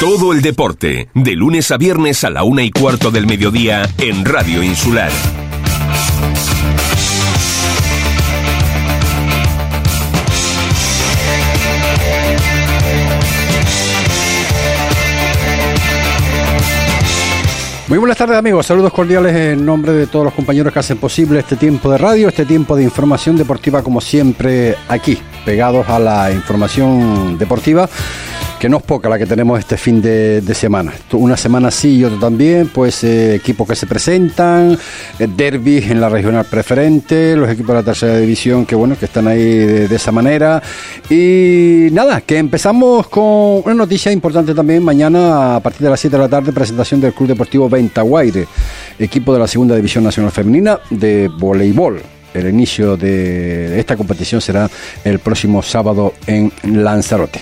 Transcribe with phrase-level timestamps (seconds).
[0.00, 4.26] Todo el deporte, de lunes a viernes a la una y cuarto del mediodía en
[4.26, 5.10] Radio Insular.
[17.88, 21.38] Muy buenas tardes amigos, saludos cordiales en nombre de todos los compañeros que hacen posible
[21.38, 26.30] este tiempo de radio, este tiempo de información deportiva como siempre aquí, pegados a la
[26.32, 27.88] información deportiva
[28.58, 30.92] que no es poca la que tenemos este fin de, semana.
[31.12, 34.78] Una semana sí y otra también, pues eh, equipos que se presentan,
[35.18, 39.04] eh, derbis en la regional preferente, los equipos de la tercera división que bueno, que
[39.04, 40.62] están ahí de, esa manera.
[41.10, 44.82] Y nada, que empezamos con una noticia importante también.
[44.82, 48.46] Mañana a partir de las 7 de la tarde, presentación del Club Deportivo Ventaguaire,
[48.98, 52.00] equipo de la segunda división nacional femenina de voleibol.
[52.32, 54.68] El inicio de esta competición será
[55.04, 57.40] el próximo sábado en Lanzarote.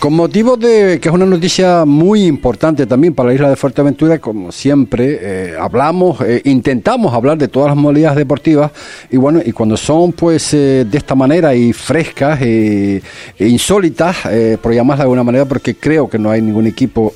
[0.00, 4.18] Con motivo de que es una noticia muy importante también para la isla de Fuerteventura,
[4.18, 8.72] como siempre eh, hablamos, eh, intentamos hablar de todas las modalidades deportivas
[9.10, 13.02] y bueno, y cuando son pues eh, de esta manera y frescas e
[13.40, 14.16] insólitas,
[14.62, 17.12] por llamarlas de alguna manera, porque creo que no hay ningún equipo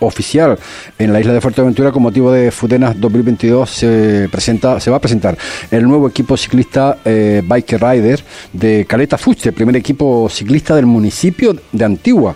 [0.00, 0.58] oficial
[0.98, 5.00] en la isla de Fuerteventura con motivo de Fudenas 2022 se presenta, se va a
[5.00, 5.38] presentar
[5.70, 11.84] el nuevo equipo ciclista Bike Rider de Caleta Fuste, primer equipo ciclista del municipio de
[11.84, 12.34] Antigua Antigua.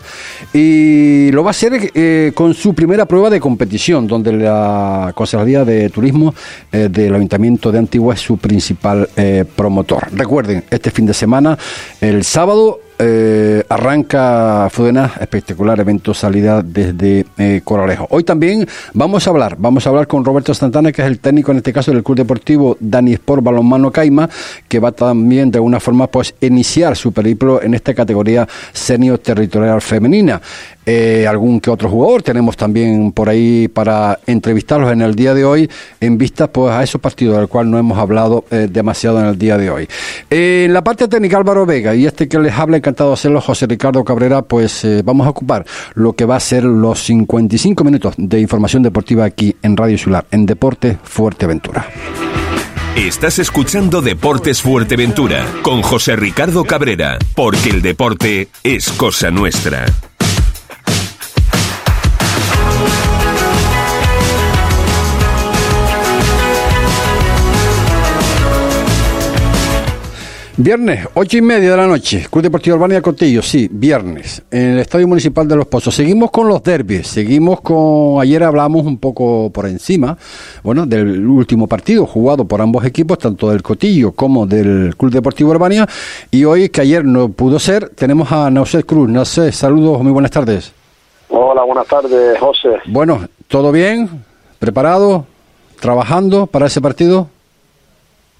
[0.53, 5.65] Y lo va a hacer eh, con su primera prueba de competición, donde la Consejería
[5.65, 6.35] de Turismo
[6.71, 10.09] eh, del Ayuntamiento de Antigua es su principal eh, promotor.
[10.13, 11.59] Recuerden, este fin de semana,
[12.03, 18.07] el sábado, eh, arranca Fudena, espectacular evento salida desde eh, Coralejo.
[18.11, 21.53] Hoy también vamos a hablar, vamos a hablar con Roberto Santana, que es el técnico
[21.53, 24.29] en este caso del Club Deportivo Dani Sport Balonmano Caima,
[24.69, 29.81] que va también de alguna forma pues iniciar su periplo en esta categoría senior territorial
[29.81, 30.41] femenina.
[30.87, 32.23] Eh, algún que otro jugador.
[32.23, 36.83] Tenemos también por ahí para entrevistarlos en el día de hoy en vista pues a
[36.83, 39.89] esos partidos del cual no hemos hablado eh, demasiado en el día de hoy.
[40.29, 43.67] en la parte técnica Álvaro Vega y este que les habla encantado de hacerlo José
[43.67, 45.65] Ricardo Cabrera pues eh, vamos a ocupar
[45.95, 50.27] lo que va a ser los 55 minutos de información deportiva aquí en Radio Sular
[50.31, 51.87] en Deporte Fuerteventura.
[52.95, 59.87] Estás escuchando Deportes Fuerteventura con José Ricardo Cabrera, porque el deporte es cosa nuestra.
[70.57, 74.79] Viernes, ocho y media de la noche, Club Deportivo Urbania Cotillo, sí, viernes, en el
[74.79, 75.97] Estadio Municipal de Los Pozos.
[75.97, 80.17] Seguimos con los derbis, seguimos con, ayer hablamos un poco por encima,
[80.63, 85.51] bueno, del último partido jugado por ambos equipos, tanto del Cotillo como del Club Deportivo
[85.51, 85.89] Urbania,
[86.31, 89.09] y hoy, que ayer no pudo ser, tenemos a Nauset Cruz.
[89.09, 90.73] Nausé, saludos, muy buenas tardes.
[91.31, 92.77] Hola, buenas tardes, José.
[92.87, 94.09] Bueno, ¿todo bien?
[94.61, 95.27] ¿Preparado?
[95.81, 97.29] ¿Trabajando para ese partido?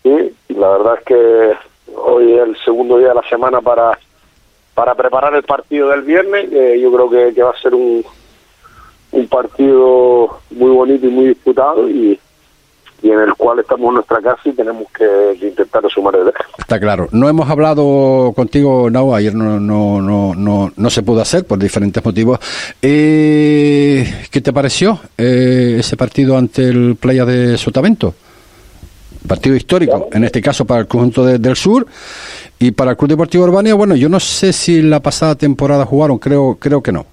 [0.05, 1.74] Sí, la verdad es que
[2.05, 3.99] hoy es el segundo día de la semana para,
[4.75, 6.51] para preparar el partido del viernes.
[6.81, 8.05] yo creo que, va a ser un,
[9.15, 12.19] un partido muy bonito y muy disputado y,
[13.03, 17.09] en el cual estamos en nuestra casa y tenemos que, intentar sumar el Está claro.
[17.13, 21.59] No hemos hablado contigo, no, ayer no, no, no, no, no se pudo hacer por
[21.59, 22.39] diferentes motivos.
[22.81, 28.15] Eh, ¿Qué te pareció eh, ese partido ante el Playa de Sotavento?
[29.27, 31.87] Partido histórico, en este caso para el conjunto del sur
[32.59, 36.19] y para el Club Deportivo Urbania, bueno, yo no sé si la pasada temporada jugaron,
[36.19, 37.07] creo creo que no.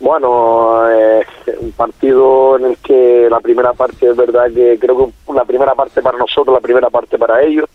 [0.00, 1.26] Bueno, eh,
[1.60, 5.74] un partido en el que la primera parte es verdad que creo que la primera
[5.74, 7.68] parte para nosotros, la primera parte para ellos.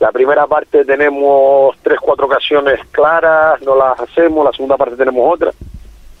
[0.00, 5.34] La primera parte tenemos tres, cuatro ocasiones claras, no las hacemos, la segunda parte tenemos
[5.34, 5.52] otra.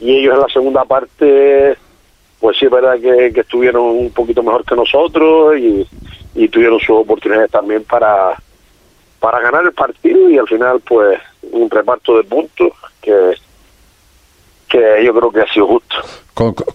[0.00, 1.76] Y ellos en la segunda parte
[2.44, 7.50] pues sí es verdad que, estuvieron un poquito mejor que nosotros y, tuvieron sus oportunidades
[7.50, 8.34] también para,
[9.18, 11.18] para ganar el partido y al final pues
[11.52, 12.68] un reparto de puntos
[13.00, 13.32] que,
[14.68, 15.96] que yo creo que ha sido justo.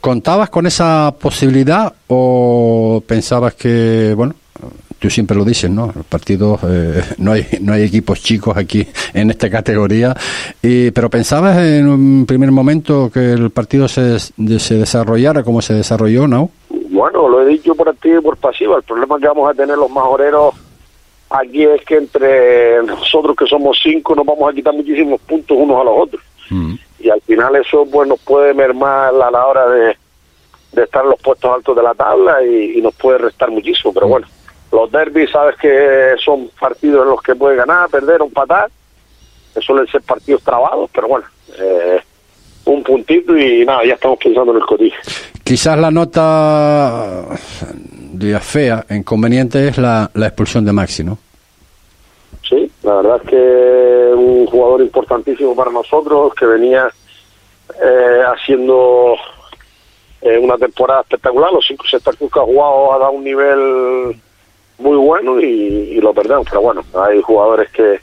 [0.02, 4.34] ¿Contabas con esa posibilidad o pensabas que, bueno,
[5.00, 5.92] tú siempre lo dices, ¿no?
[5.96, 10.16] Los partidos, eh, no, hay, no hay equipos chicos aquí en esta categoría,
[10.62, 15.74] y, pero pensabas en un primer momento que el partido se, se desarrollara como se
[15.74, 16.52] desarrolló, ¿no?
[16.70, 18.78] Bueno, lo he dicho por activo y por pasiva.
[18.78, 20.54] El problema que vamos a tener los majoreros
[21.30, 25.80] aquí es que entre nosotros que somos cinco nos vamos a quitar muchísimos puntos unos
[25.80, 26.22] a los otros.
[26.50, 26.76] Mm.
[27.00, 29.96] Y al final eso pues nos puede mermar a la hora de,
[30.74, 33.94] de estar en los puestos altos de la tabla y, nos puede restar muchísimo.
[33.94, 34.10] Pero mm.
[34.10, 34.28] bueno,
[34.72, 38.70] los derbis, sabes que son partidos en los que puede ganar, perder o empatar.
[39.60, 41.26] Suelen ser partidos trabados, pero bueno,
[41.58, 42.00] eh,
[42.66, 44.96] un, puntito y nada, ya estamos pensando en el cotillo.
[45.44, 47.26] Quizás la nota
[48.14, 51.18] de fea, inconveniente es la, la expulsión de Maxi, ¿no?
[52.48, 56.90] Sí, la verdad es que un jugador importantísimo para nosotros que venía
[57.84, 59.16] eh, haciendo
[60.22, 61.52] eh, una temporada espectacular.
[61.52, 64.16] Los cinco seis partidos que ha jugado ha dado un nivel
[64.80, 66.48] muy bueno y, lo perdemos.
[66.50, 68.00] Pero bueno, hay jugadores que,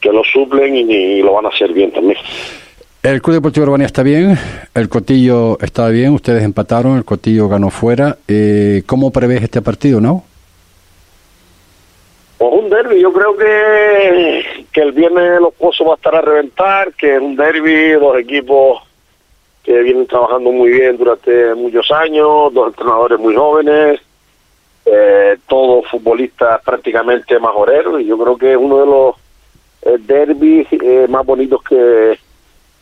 [0.00, 2.18] que lo suplen y, lo van a hacer bien también.
[3.02, 4.36] El Club Deportivo Urbania está bien,
[4.74, 8.18] el Cotillo está bien, ustedes empataron, el Cotillo ganó fuera.
[8.26, 10.24] Eh, ¿Cómo prevés este partido, no?
[12.38, 16.20] Pues un derby, yo creo que, que el viernes los pozos va a estar a
[16.20, 18.82] reventar, que es un derby, dos equipos
[19.62, 24.00] que vienen trabajando muy bien durante muchos años, dos entrenadores muy jóvenes,
[24.90, 29.14] eh, todos futbolistas prácticamente majoreros, y yo creo que es uno de los
[29.82, 32.18] eh, derbis eh, más bonitos que,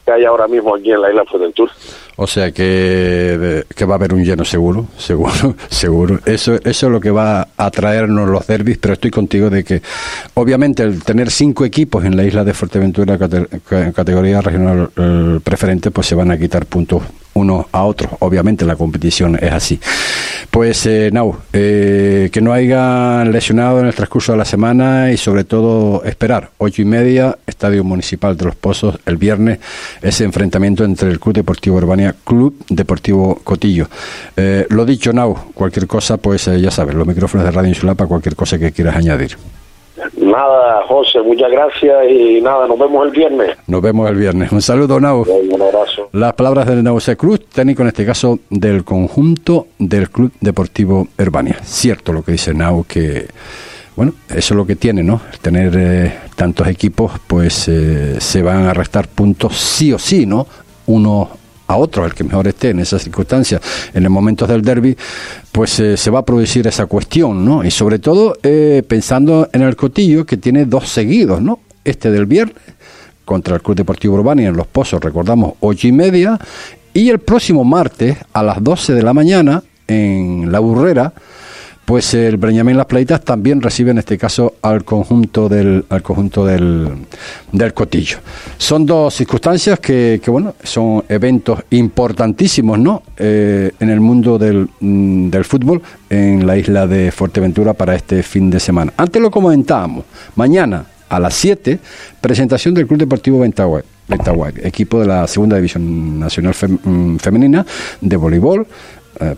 [0.04, 1.72] que hay ahora mismo aquí en la isla Fuerteventura.
[2.16, 6.20] O sea que, que, va a haber un lleno seguro, seguro, seguro.
[6.24, 9.82] Eso, eso es lo que va a traernos los derbis, pero estoy contigo de que,
[10.34, 13.18] obviamente, el tener cinco equipos en la isla de Fuerteventura
[13.70, 17.02] en categoría regional eh, preferente, pues se van a quitar puntos
[17.36, 18.12] unos a otros.
[18.20, 19.78] Obviamente la competición es así.
[20.50, 25.16] Pues, eh, Nau, eh, que no haya lesionado en el transcurso de la semana y
[25.16, 26.50] sobre todo esperar.
[26.58, 29.58] Ocho y media, Estadio Municipal de Los Pozos, el viernes,
[30.02, 33.88] ese enfrentamiento entre el Club Deportivo Urbania, Club Deportivo Cotillo.
[34.36, 37.96] Eh, lo dicho, Nau, cualquier cosa, pues eh, ya sabes, los micrófonos de Radio Insular
[37.96, 39.36] para cualquier cosa que quieras añadir.
[40.16, 43.56] Nada, José, muchas gracias y nada, nos vemos el viernes.
[43.66, 44.52] Nos vemos el viernes.
[44.52, 45.24] Un saludo, Nau.
[45.26, 46.08] Un abrazo.
[46.12, 51.58] Las palabras del Nauce Cruz, técnico en este caso del conjunto del Club Deportivo Herbania.
[51.62, 53.26] Cierto lo que dice Nau, que
[53.96, 55.22] bueno, eso es lo que tiene, ¿no?
[55.40, 60.46] Tener eh, tantos equipos, pues eh, se van a restar puntos sí o sí, ¿no?
[60.86, 61.30] Uno
[61.66, 63.60] a otro, el que mejor esté en esas circunstancias,
[63.92, 64.96] en los momentos del derby,
[65.52, 67.64] pues eh, se va a producir esa cuestión, ¿no?
[67.64, 71.60] Y sobre todo eh, pensando en el Cotillo, que tiene dos seguidos, ¿no?
[71.84, 72.56] Este del viernes
[73.24, 76.38] contra el Club Deportivo Urbano y en Los Pozos, recordamos, ocho y media,
[76.94, 81.12] y el próximo martes a las 12 de la mañana en La Burrera,
[81.86, 86.44] pues el Breñamín Las Pleitas también recibe en este caso al conjunto del, al conjunto
[86.44, 86.90] del,
[87.52, 88.18] del Cotillo.
[88.58, 93.04] Son dos circunstancias que, bueno, son eventos importantísimos, ¿no?
[93.16, 95.80] Eh, en el mundo del, mm, del, fútbol
[96.10, 98.92] en la isla de Fuerteventura para este fin de semana.
[98.96, 100.04] Antes lo comentábamos,
[100.34, 101.78] mañana a las 7,
[102.20, 103.84] presentación del Club Deportivo Ventaguay.
[104.62, 107.64] equipo de la Segunda División Nacional mm, Femenina
[108.00, 108.66] de voleibol,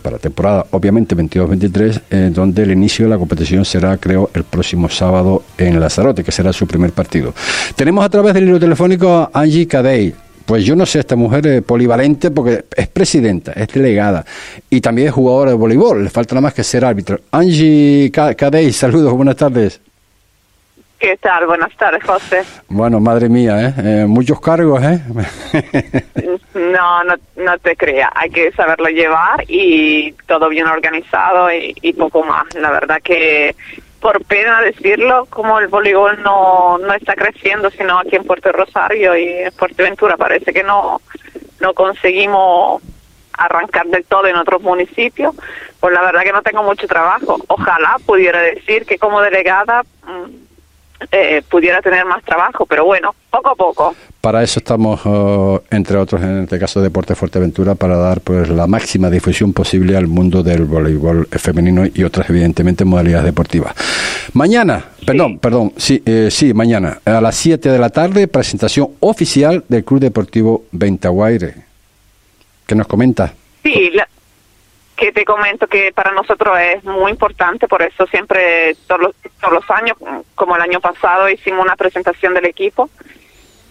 [0.01, 4.89] para temporada, obviamente 22-23, eh, donde el inicio de la competición será, creo, el próximo
[4.89, 7.33] sábado en Lazarote, que será su primer partido.
[7.75, 10.13] Tenemos a través del hilo telefónico a Angie Cadey.
[10.45, 14.25] Pues yo no sé, esta mujer es polivalente porque es presidenta, es delegada
[14.67, 16.03] y también es jugadora de voleibol.
[16.03, 17.19] Le falta nada más que ser árbitro.
[17.31, 19.79] Angie Cadey, saludos, buenas tardes.
[20.99, 21.47] ¿Qué tal?
[21.47, 22.43] Buenas tardes, José.
[22.67, 23.73] Bueno, madre mía, ¿eh?
[23.77, 24.99] eh muchos cargos, ¿eh?
[26.53, 28.11] no, no, no te creas.
[28.13, 32.53] Hay que saberlo llevar y todo bien organizado y, poco más.
[32.55, 33.55] La verdad que,
[34.01, 39.15] por pena decirlo, como el voleibol no, no está creciendo, sino aquí en Puerto Rosario
[39.15, 40.99] y en Fuerteventura, parece que no,
[41.61, 42.83] no conseguimos
[43.37, 45.33] arrancar del todo en otros municipios,
[45.79, 47.37] pues la verdad que no tengo mucho trabajo.
[47.47, 50.48] Ojalá pudiera decir que como delegada mm,
[51.11, 53.95] eh, pudiera tener más trabajo, pero bueno, poco a poco.
[54.21, 58.67] Para eso estamos, oh, entre otros, en este caso Deporte Fuerteventura, para dar pues la
[58.67, 63.73] máxima difusión posible al mundo del voleibol femenino y otras, evidentemente, modalidades deportivas.
[64.33, 69.63] Mañana, perdón, perdón, sí, eh, sí, mañana, a las 7 de la tarde, presentación oficial
[69.69, 71.55] del Club Deportivo Ventaguaire.
[72.67, 73.33] ¿Qué nos comenta?
[73.63, 74.07] Sí, la,
[74.99, 79.53] que te comento que para nosotros es muy importante, por eso siempre, todos los, todos
[79.53, 79.95] los años,
[80.35, 82.89] como el año pasado, hicimos una presentación del equipo,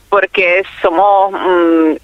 [0.09, 1.97] porque somos mm,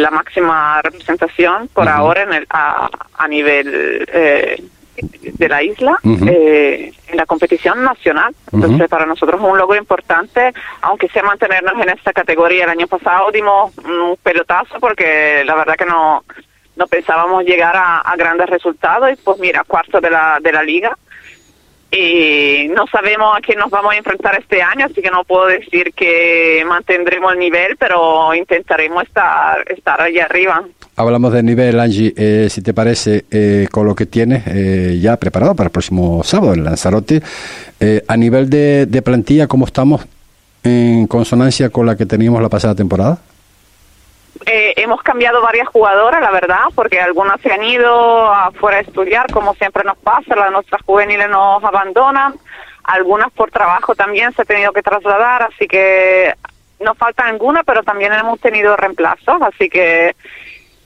[0.00, 4.62] la máxima representación por ahora en el, a, a nivel eh,
[5.02, 8.32] de la isla eh, en la competición nacional.
[8.52, 12.64] Entonces, para nosotros es un logro importante, aunque sea mantenernos en esta categoría.
[12.64, 16.22] El año pasado dimos un pelotazo porque la verdad que no
[16.78, 20.96] no pensábamos llegar a, grandes resultados y pues mira, cuarto de la, de la liga.
[21.90, 25.46] Y no sabemos a quién nos vamos a enfrentar este año, así que no puedo
[25.46, 30.64] decir que mantendremos el nivel, pero intentaremos estar, estar allá arriba.
[30.96, 35.16] Hablamos del nivel, Angie, eh, si te parece, eh, con lo que tienes eh, ya
[35.16, 37.22] preparado para el próximo sábado en Lanzarote,
[38.06, 40.04] a nivel de, de plantilla, ¿cómo estamos
[40.64, 43.18] en consonancia con la que teníamos la pasada temporada?
[44.46, 49.30] Eh, hemos cambiado varias jugadoras, la verdad, porque algunas se han ido afuera a estudiar,
[49.32, 52.34] como siempre nos pasa, las nuestras juveniles nos abandonan,
[52.84, 56.34] algunas por trabajo también se han tenido que trasladar, así que
[56.80, 60.14] no falta ninguna, pero también hemos tenido reemplazos, así que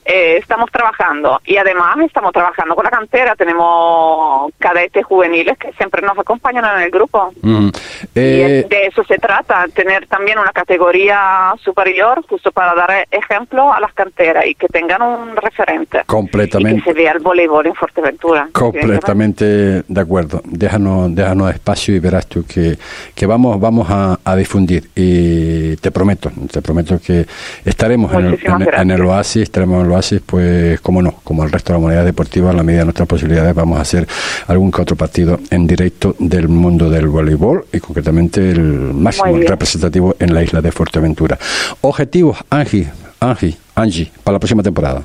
[0.04, 3.35] eh, estamos trabajando y además estamos trabajando con la cantera.
[3.37, 7.32] Tenemos cadetes juveniles que siempre nos acompañan en el grupo.
[7.42, 7.68] Mm.
[7.68, 7.71] Y
[8.14, 13.80] Eh, de eso se trata, tener también una categoría superior, justo para dar ejemplo a
[13.80, 16.00] las canteras y que tengan un referente.
[16.02, 16.82] Y completamente.
[16.82, 18.49] que se vea el voleibol en Fuerteventura.
[18.52, 20.40] Completamente de acuerdo.
[20.44, 22.76] Déjanos, déjanos espacio y verás tú que,
[23.14, 24.90] que vamos, vamos a, a difundir.
[24.94, 27.26] Y te prometo, te prometo que
[27.64, 29.02] estaremos en el, en, en el.
[29.02, 32.51] Oasis, estaremos en el Oasis, pues como no, como el resto de la comunidad deportiva,
[32.51, 34.07] a la medida de nuestras posibilidades, vamos a hacer
[34.47, 38.63] algún que otro partido en directo del mundo del voleibol y concretamente el
[38.95, 41.39] máximo representativo en la isla de Fuerteventura.
[41.81, 45.03] Objetivos, Angie, Angie, Angie, para la próxima temporada.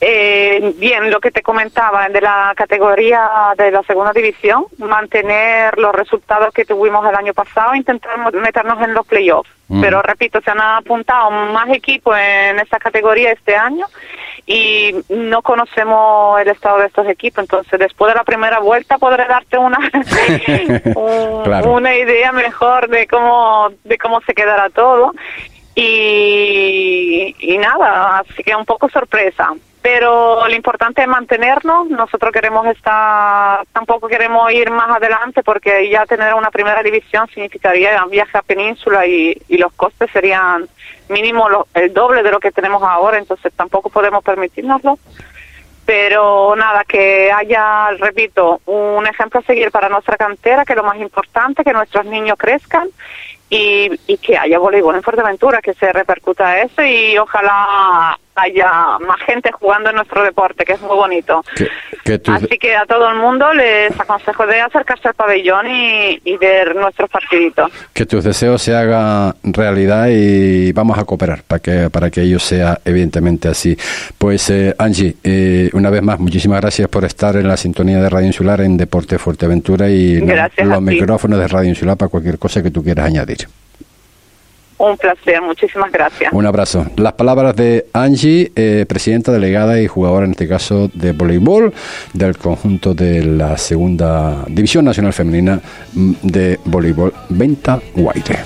[0.00, 5.94] Eh, bien, lo que te comentaba de la categoría de la segunda división, mantener los
[5.94, 9.50] resultados que tuvimos el año pasado, intentar meternos en los playoffs.
[9.68, 9.80] Mm.
[9.80, 13.86] Pero repito, se han apuntado más equipos en esa categoría este año
[14.46, 17.42] y no conocemos el estado de estos equipos.
[17.44, 19.78] Entonces, después de la primera vuelta podré darte una
[20.94, 21.72] un- Claro.
[21.72, 25.12] una idea mejor de cómo de cómo se quedará todo
[25.74, 29.52] y, y nada, así que un poco sorpresa.
[29.82, 31.88] Pero lo importante es mantenernos.
[31.88, 38.04] Nosotros queremos estar, tampoco queremos ir más adelante porque ya tener una primera división significaría
[38.06, 40.68] viaje a península y, y los costes serían
[41.08, 44.98] mínimo lo- el doble de lo que tenemos ahora, entonces tampoco podemos permitirnoslo
[45.84, 50.96] pero nada, que haya, repito, un ejemplo a seguir para nuestra cantera, que lo más
[50.98, 52.88] importante, que nuestros niños crezcan
[53.50, 58.70] y, y que haya voleibol en Fuerteventura, que se repercuta eso y ojalá haya
[59.06, 61.44] más gente jugando en nuestro deporte, que es muy bonito.
[61.54, 61.68] Que,
[62.04, 66.20] que tus- Así que a todo el mundo les aconsejo de acercarse al pabellón y,
[66.24, 67.70] y ver nuestros partiditos.
[67.92, 72.38] que tus deseos se hagan realidad y vamos a cooperar para que para que ello
[72.38, 73.76] sea evidentemente así.
[74.18, 78.08] Pues eh, Angie, eh, una vez más muchísimas gracias por estar en la sintonía de
[78.08, 80.64] Radio Insular en Deporte Fuerteventura y los ti.
[80.80, 83.46] micrófonos de Radio Insular para cualquier cosa que tú quieras añadir.
[84.82, 86.32] Un placer, muchísimas gracias.
[86.32, 86.84] Un abrazo.
[86.96, 91.72] Las palabras de Angie, eh, presidenta delegada y jugadora en este caso de voleibol
[92.14, 95.60] del conjunto de la segunda división nacional femenina
[95.92, 98.40] mm, de voleibol Venta Guaire.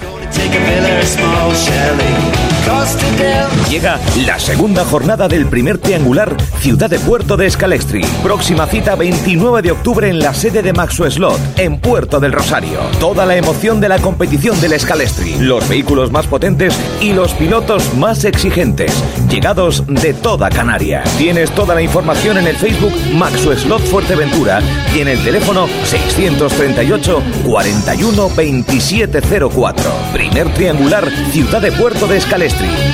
[3.71, 8.03] Llega la segunda jornada del primer triangular Ciudad de Puerto de Scalextri.
[8.23, 12.81] Próxima cita 29 de octubre en la sede de Maxo Slot, en Puerto del Rosario.
[12.99, 17.95] Toda la emoción de la competición del Scalextri, los vehículos más potentes y los pilotos
[17.95, 18.93] más exigentes,
[19.29, 21.09] llegados de toda Canarias.
[21.19, 24.61] Tienes toda la información en el Facebook Maxo Slot Fuerteventura
[24.95, 29.91] y en el teléfono 638 41 2704.
[30.13, 32.17] Primer triangular Ciudad de Puerto de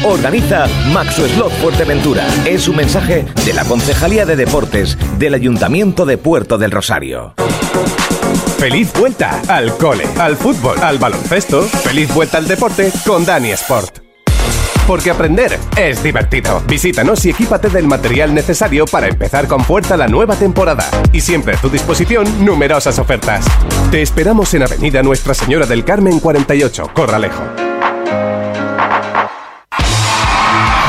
[0.04, 2.26] Organiza Maxo Slot Fuerteventura.
[2.44, 7.34] Es un mensaje de la Concejalía de Deportes del Ayuntamiento de Puerto del Rosario.
[8.58, 11.62] Feliz vuelta al cole, al fútbol, al baloncesto.
[11.62, 13.98] Feliz vuelta al deporte con Dani Sport.
[14.86, 16.60] Porque aprender es divertido.
[16.66, 20.88] Visítanos y equípate del material necesario para empezar con fuerza la nueva temporada.
[21.12, 23.44] Y siempre a tu disposición numerosas ofertas.
[23.90, 27.71] Te esperamos en Avenida Nuestra Señora del Carmen 48, Corralejo.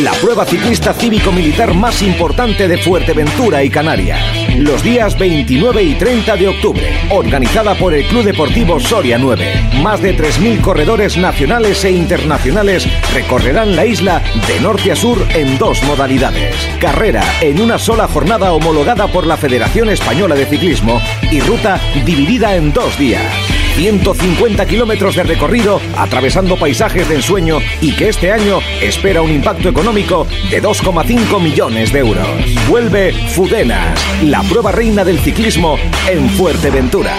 [0.00, 4.18] La prueba ciclista cívico-militar más importante de Fuerteventura y Canarias.
[4.56, 6.90] Los días 29 y 30 de octubre.
[7.10, 9.80] Organizada por el Club Deportivo Soria 9.
[9.82, 15.58] Más de 3.000 corredores nacionales e internacionales recorrerán la isla de norte a sur en
[15.58, 16.56] dos modalidades.
[16.80, 22.56] Carrera en una sola jornada homologada por la Federación Española de Ciclismo y ruta dividida
[22.56, 23.51] en dos días.
[23.74, 29.68] 150 kilómetros de recorrido atravesando paisajes de ensueño y que este año espera un impacto
[29.68, 32.26] económico de 2,5 millones de euros.
[32.68, 35.78] Vuelve Fudenas, la prueba reina del ciclismo
[36.10, 37.12] en Fuerteventura.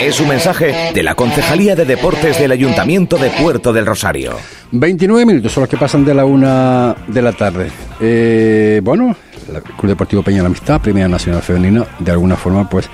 [0.00, 4.36] Es un mensaje de la Concejalía de Deportes del Ayuntamiento de Puerto del Rosario.
[4.72, 7.70] 29 minutos son los que pasan de la una de la tarde.
[8.00, 9.16] Eh, bueno,
[9.46, 12.88] Club Deportivo Peña la Amistad, Primera Nacional Femenina, de alguna forma, pues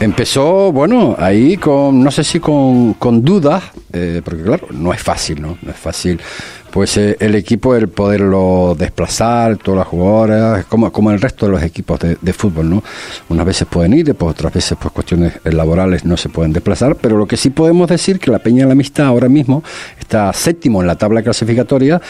[0.00, 5.02] empezó, bueno, ahí con, no sé si con, con dudas, eh, porque claro, no es
[5.02, 5.58] fácil, ¿no?
[5.62, 6.20] No es fácil
[6.70, 11.52] pues eh, el equipo el poderlo desplazar, todas las jugadoras, como, como el resto de
[11.52, 12.82] los equipos de, fútbol, ¿no?
[13.28, 17.16] Unas veces pueden ir, pues otras veces pues cuestiones laborales no se pueden desplazar, pero
[17.16, 19.62] lo que sí podemos decir que la Peña de la Amistad ahora mismo
[19.98, 22.00] está séptimo en la tabla clasificatoria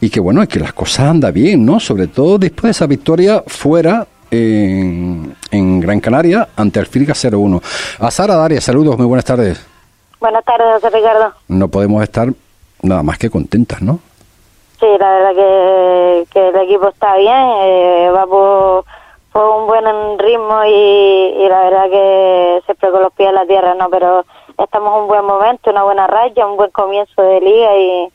[0.00, 1.78] y que bueno, es que las cosas andan bien, ¿no?
[1.80, 7.62] Sobre todo después de esa victoria fuera en, en Gran Canaria ante el Firga 0-1.
[8.00, 9.64] A Sara Daria, saludos, muy buenas tardes.
[10.18, 11.34] Buenas tardes, José Ricardo.
[11.48, 12.32] No podemos estar
[12.82, 14.00] nada más que contentas, ¿no?
[14.78, 18.84] Sí, la verdad que, que el equipo está bien, eh, va por,
[19.34, 19.84] un buen
[20.18, 23.88] ritmo y, la verdad que siempre con los pies en la tierra, ¿no?
[23.90, 24.24] Pero
[24.58, 28.08] estamos en un buen momento, una buena raya, un buen comienzo de liga y,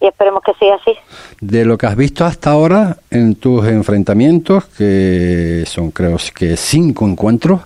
[0.00, 0.92] esperemos que siga así.
[1.40, 7.06] De lo que has visto hasta ahora en tus enfrentamientos, que son creo que cinco
[7.06, 7.62] encuentros,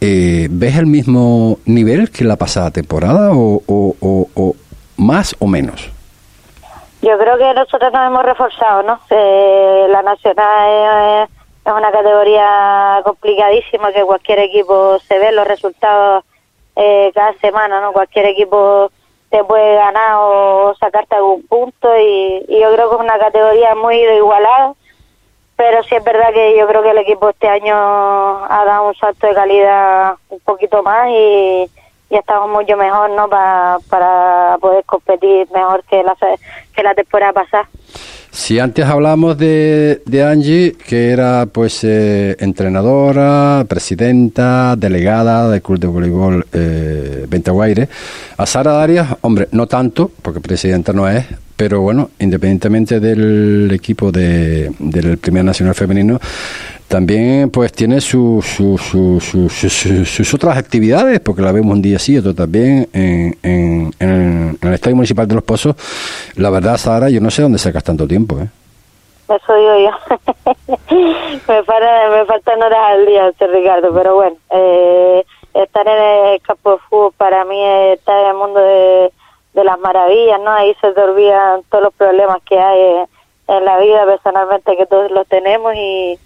[0.00, 4.54] eh, ¿ves el mismo nivel que la pasada temporada o, o
[5.02, 5.90] más o menos?
[7.02, 9.00] Yo creo que nosotros nos hemos reforzado, ¿no?
[9.10, 11.30] Eh, la Nacional es,
[11.64, 16.24] una categoría complicadísima que cualquier equipo se ve los resultados
[16.76, 17.92] eh, cada semana, ¿no?
[17.92, 18.90] Cualquier equipo
[19.30, 23.96] te puede ganar o sacarte algún punto y, yo creo que es una categoría muy
[23.96, 24.74] igualada,
[25.56, 28.94] pero sí es verdad que yo creo que el equipo este año ha dado un
[28.94, 31.70] salto de calidad un poquito más y
[32.12, 36.14] y estamos mucho mejor no para poder competir mejor que la,
[36.74, 37.68] que la temporada pasada.
[38.30, 45.78] Si antes hablamos de, de Angie, que era pues eh, entrenadora, presidenta, delegada del Club
[45.78, 47.88] de Voleibol eh, Ventaguaire,
[48.36, 51.26] a Sara Darias, hombre, no tanto, porque presidenta no es,
[51.56, 56.18] pero bueno, independientemente del equipo de, del Primer Nacional Femenino,
[56.92, 58.60] también pues tiene sus
[60.34, 65.26] otras actividades, porque la vemos un día sí, otro también en, en, el Estadio Municipal
[65.26, 65.74] de Los Pozos.
[66.36, 68.48] La verdad, Sara, yo no sé dónde sacas tanto tiempo, ¿eh?
[69.26, 69.90] Eso digo yo.
[71.48, 76.72] me, para, me faltan horas al día, Ricardo, pero bueno, eh, estar en el campo
[76.72, 79.10] de fútbol para mí es estar en el mundo de,
[79.54, 80.50] de las maravillas, ¿no?
[80.50, 83.06] Ahí se te olvidan todos los problemas que hay
[83.48, 86.18] en la vida personalmente, que todos los tenemos y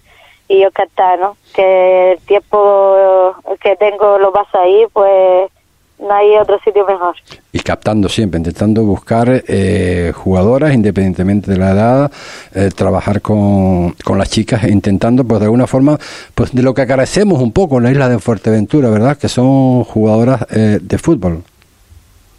[0.47, 1.37] y yo cantar, ¿no?
[1.53, 5.51] Que el tiempo que tengo lo pasa ahí, pues
[5.99, 7.15] no hay otro sitio mejor.
[7.51, 12.11] Y captando siempre, intentando buscar eh, jugadoras independientemente de la edad,
[12.53, 15.97] eh, trabajar con, con las chicas, e intentando pues de alguna forma,
[16.35, 19.17] pues de lo que carecemos un poco en la isla de Fuerteventura, ¿verdad?
[19.17, 21.43] Que son jugadoras eh, de fútbol.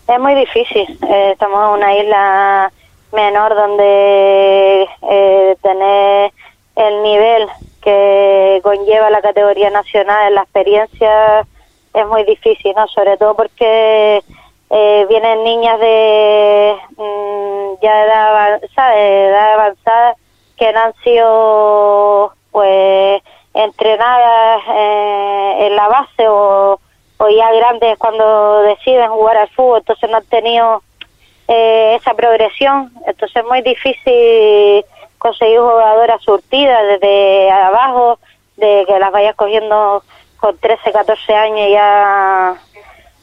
[0.06, 0.98] Es muy difícil,
[1.32, 2.72] estamos en una isla
[3.12, 4.86] menor donde
[5.60, 6.32] tener
[6.76, 7.48] el nivel
[7.88, 11.46] que conlleva la categoría nacional, la experiencia
[11.94, 12.86] es muy difícil, ¿no?
[12.88, 14.22] Sobre todo porque
[14.68, 20.16] eh, vienen niñas de mm, ya edad avanzada, edad avanzada
[20.58, 23.22] que no han sido pues
[23.54, 26.78] entrenadas eh, en la base o,
[27.16, 30.82] o ya grandes cuando deciden jugar al fútbol, entonces no han tenido
[31.46, 34.84] eh, esa progresión, entonces es muy difícil
[35.18, 38.18] conseguir jugadoras surtidas desde abajo,
[38.56, 40.02] de que las vayas cogiendo
[40.38, 42.54] con 13, 14 años ya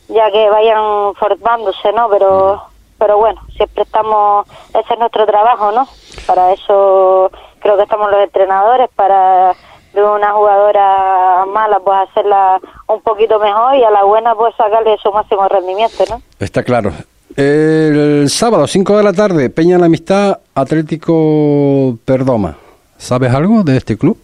[0.07, 2.09] ya que vayan formándose, ¿no?
[2.09, 2.61] Pero
[2.97, 5.87] pero bueno, siempre estamos, ese es nuestro trabajo, ¿no?
[6.25, 7.29] Para eso
[7.59, 9.53] creo que estamos los entrenadores, para
[9.93, 14.97] de una jugadora mala pues hacerla un poquito mejor y a la buena pues sacarle
[15.01, 16.21] su máximo rendimiento, ¿no?
[16.39, 16.91] Está claro.
[17.35, 22.55] El sábado, 5 de la tarde, Peña la Amistad, Atlético Perdoma.
[22.97, 24.17] ¿Sabes algo de este club?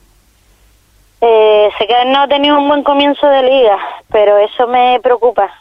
[1.19, 3.78] Eh, sé que no ha tenido un buen comienzo de liga,
[4.13, 5.52] pero eso me preocupa.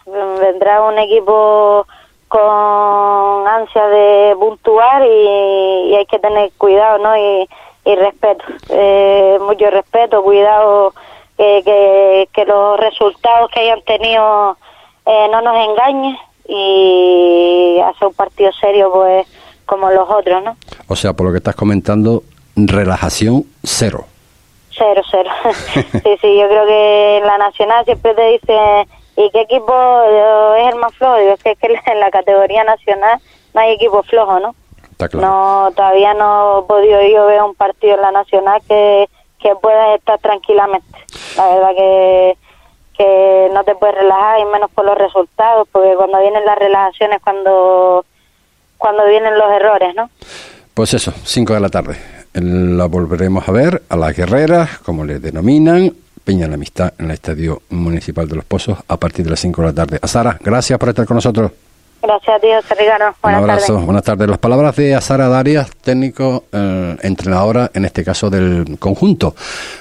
[0.40, 1.88] Vendrá un equipo
[2.28, 7.16] con ansia de puntuar y, hay que tener cuidado, ¿no?
[7.16, 7.48] Y,
[7.84, 10.94] respeto, eh, mucho respeto, cuidado
[11.36, 14.56] que, que, los resultados que hayan tenido
[15.04, 19.26] eh, no nos engañen y hacer un partido serio pues
[19.66, 20.56] como los otros, ¿no?
[20.88, 22.24] O sea, por lo que estás comentando,
[22.56, 24.04] relajación cero.
[24.76, 25.30] Cero, cero.
[25.74, 29.72] sí, sí, yo creo que en la nacional siempre te dice, ¿y qué equipo
[30.56, 31.16] es el más flojo?
[31.16, 33.20] Digo, es que, en la categoría nacional
[33.54, 34.54] no hay equipo flojo, ¿no?
[34.90, 35.26] Está claro.
[35.26, 39.08] No, todavía no he podido yo ver un partido en la nacional que,
[39.40, 40.98] que pueda estar tranquilamente.
[41.36, 42.36] La verdad que
[43.00, 47.22] que no te puedes relajar y menos por los resultados, porque cuando vienen las relajaciones,
[47.24, 48.04] cuando
[48.76, 50.10] cuando vienen los errores, ¿no?
[50.74, 51.96] Pues eso, 5 de la tarde.
[52.34, 57.12] La volveremos a ver a las guerreras, como les denominan, Peña la Amistad en el
[57.12, 59.98] Estadio Municipal de Los Pozos a partir de las 5 de la tarde.
[60.02, 61.52] A Sara, gracias por estar con nosotros.
[62.02, 63.14] Gracias a ti, José Ricardo.
[63.22, 64.28] Buenas Un abrazo, buenas tardes.
[64.28, 69.34] Las palabras de Sara Darias, técnico, eh, entrenadora, en este caso del conjunto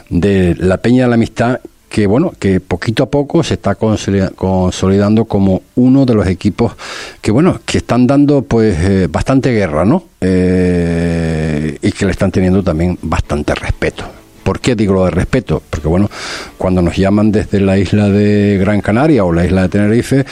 [0.09, 5.25] de la Peña de la Amistad, que bueno, que poquito a poco se está consolidando
[5.25, 6.73] como uno de los equipos
[7.21, 10.03] que bueno, que están dando pues eh, bastante guerra, ¿no?
[10.21, 14.05] Eh, y que le están teniendo también bastante respeto.
[14.43, 15.61] ¿Por qué digo lo de respeto?
[15.69, 16.09] Porque bueno,
[16.57, 20.25] cuando nos llaman desde la isla de Gran Canaria o la isla de Tenerife,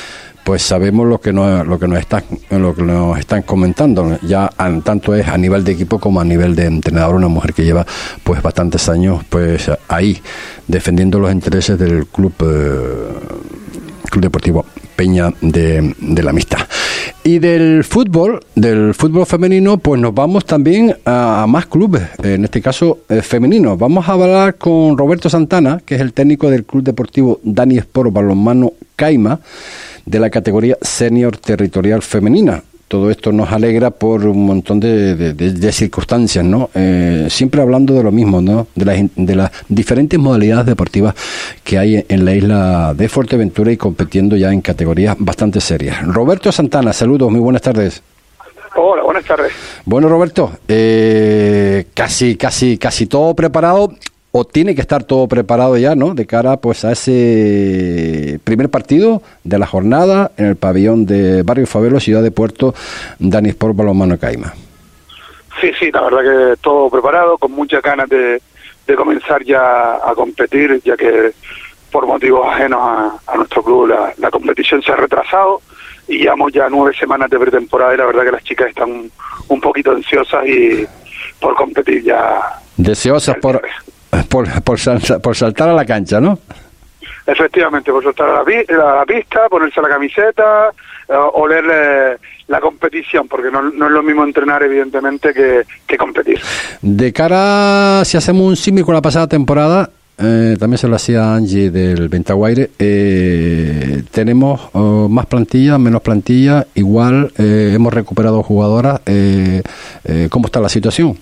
[0.47, 4.49] pues sabemos lo que nos, lo que nos están lo que nos están comentando ya
[4.81, 7.85] tanto es a nivel de equipo como a nivel de entrenador una mujer que lleva
[8.23, 10.17] pues bastantes años pues ahí
[10.65, 12.87] defendiendo los intereses del club eh,
[14.09, 16.61] club deportivo Peña de, la Amistad.
[17.23, 22.63] Y del fútbol, del fútbol femenino, pues nos vamos también a, más clubes, en este
[22.63, 23.77] caso eh, femeninos.
[23.77, 28.09] Vamos a hablar con Roberto Santana, que es el técnico del Club Deportivo Dani Esporo
[28.09, 29.39] Balonmano Caima,
[30.07, 32.63] de la categoría senior territorial femenina.
[32.87, 36.69] Todo esto nos alegra por un montón de, circunstancias, ¿no?
[36.73, 38.67] Eh, siempre hablando de lo mismo, ¿no?
[38.73, 41.13] De las, de las diferentes modalidades deportivas
[41.65, 46.01] que hay en la isla de Fuerteventura y compitiendo ya en categorías bastante serias.
[46.07, 48.01] Roberto Santana, saludos, muy buenas tardes.
[48.77, 49.51] Hola, buenas tardes.
[49.83, 53.91] Bueno, Roberto, eh, casi, casi, casi todo preparado
[54.31, 56.13] o tiene que estar todo preparado ya, ¿no?
[56.13, 61.65] De cara pues a ese primer partido de la jornada en el pabellón de Barrio
[61.65, 62.73] Favelo, Ciudad de Puerto,
[63.19, 64.53] Dani Sport Balonmano Caima.
[65.59, 68.41] Sí, sí, la verdad que todo preparado, con muchas ganas de,
[68.95, 71.31] comenzar ya a competir, ya que
[71.91, 72.79] por motivos ajenos
[73.25, 75.61] a, nuestro club la, la, competición se ha retrasado
[76.07, 79.09] y llevamos ya nueve semanas de pretemporada y la verdad que las chicas están
[79.47, 80.85] un poquito ansiosas y
[81.39, 82.39] por competir ya.
[82.77, 83.61] Deseosas por,
[84.29, 84.79] por, por,
[85.21, 86.39] por saltar a la cancha, ¿no?
[87.27, 90.69] Efectivamente, por saltar a la, pista, ponerse la camiseta,
[91.09, 92.17] eh, oler
[92.47, 96.39] la competición, porque no, no, es lo mismo entrenar, evidentemente, que, que, competir.
[96.81, 101.35] De cara, si hacemos un símil con la pasada temporada, eh, también se lo hacía
[101.35, 109.01] Angie del Ventaguaire, eh, tenemos oh, más plantilla, menos plantilla, igual hemos recuperado jugadoras.
[110.29, 111.17] ¿Cómo está la situación?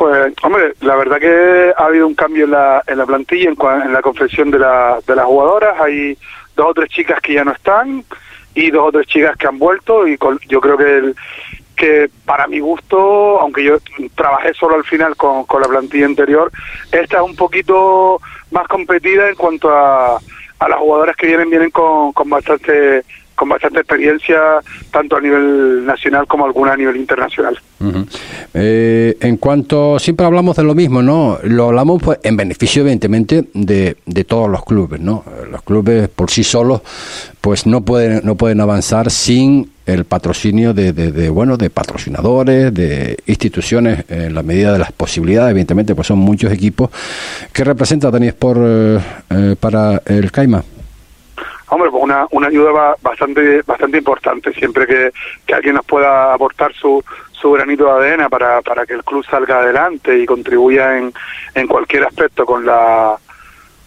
[0.00, 3.92] Pues, hombre, la verdad que ha habido un cambio en la, en la plantilla, en,
[3.92, 5.78] la confección de, la, de las jugadoras.
[5.78, 6.16] Hay
[6.56, 8.02] dos o tres chicas que ya no están
[8.54, 10.16] y dos o tres chicas que han vuelto y
[10.48, 11.16] yo creo que el,
[11.76, 13.76] que para mi gusto, aunque yo
[14.14, 16.50] trabajé solo al final con, con la plantilla anterior,
[16.90, 21.70] esta es un poquito más competida en cuanto a, a las jugadoras que vienen, vienen
[21.70, 23.04] con, con bastante
[23.40, 24.38] con bastante experiencia,
[24.92, 27.58] tanto a nivel nacional como alguna a nivel internacional.
[28.52, 31.38] Eh, en cuanto, siempre hablamos de lo mismo, ¿no?
[31.44, 35.24] Lo hablamos pues, en beneficio, evidentemente, de, de todos los clubes, ¿no?
[35.50, 36.82] Los clubes por sí solos,
[37.40, 43.16] pues no pueden, no pueden avanzar sin el patrocinio de, de, bueno de patrocinadores de
[43.26, 46.90] instituciones en la medida de las posibilidades evidentemente pues son muchos equipos
[47.52, 48.98] ¿qué representa Dani Sport eh,
[49.30, 50.62] eh, para el Caima
[51.70, 54.52] hombre, pues una, una ayuda bastante bastante importante.
[54.52, 55.10] Siempre que,
[55.46, 57.02] que alguien nos pueda aportar su,
[57.32, 61.12] su granito de arena para, para que el club salga adelante y contribuya en,
[61.54, 63.16] en cualquier aspecto con la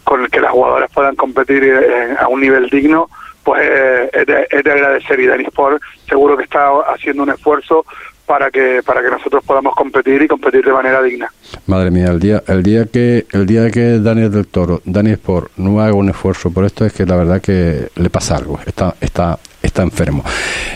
[0.03, 3.09] con el que las jugadoras puedan competir eh, a un nivel digno,
[3.43, 7.29] pues eh, es, de, es de agradecer y Denis Sport seguro que está haciendo un
[7.29, 7.85] esfuerzo
[8.25, 11.31] para que para que nosotros podamos competir y competir de manera digna.
[11.67, 15.51] Madre mía, el día el día que el día que Daniel del Toro, Daniel Sport
[15.57, 18.95] no haga un esfuerzo por esto es que la verdad que le pasa algo, está
[19.01, 20.23] está está enfermo.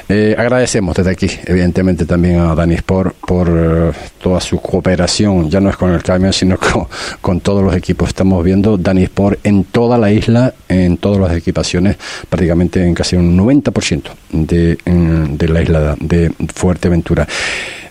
[0.10, 5.60] Eh, agradecemos desde aquí, evidentemente, también a Dani Sport por eh, toda su cooperación, ya
[5.60, 6.58] no es con el camión, sino
[7.22, 8.08] con, todos los equipos.
[8.08, 11.98] Estamos viendo Dani Sport en toda la isla, en todas las equipaciones,
[12.30, 17.28] prácticamente en casi un 90% de, de la isla de Fuerteventura.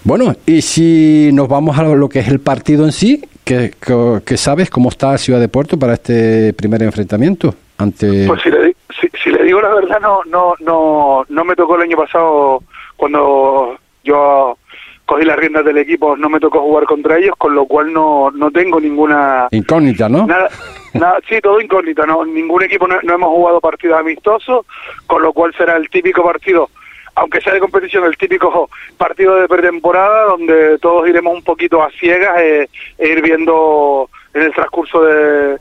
[0.07, 3.73] Bueno, y si nos vamos a lo que es el partido en sí, ¿qué,
[4.37, 7.55] sabes cómo está Ciudad de Puerto para este primer enfrentamiento?
[7.79, 8.41] ante Pues
[9.01, 12.63] si, le digo la verdad, no, no, no, no me tocó el año pasado
[12.97, 14.57] cuando yo
[15.05, 18.31] cogí las riendas del equipo, no me tocó jugar contra ellos, con lo cual no,
[18.33, 19.47] no tengo ninguna...
[19.53, 20.27] Incógnita, ¿no?
[20.27, 20.49] Nada,
[20.95, 24.67] nada, sí, todo incógnita, no, ningún equipo no, hemos jugado partidos amistosos,
[25.07, 26.71] con lo cual será el típico partido,
[27.15, 31.91] aunque sea de competición, el típico partido de pretemporada, donde todos iremos un poquito a
[31.93, 35.57] ciegas e, e ir viendo en el transcurso de